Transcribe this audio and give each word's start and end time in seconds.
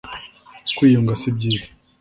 kwiyunga 0.75 1.13
si 1.21 1.29
byiza 1.35 1.67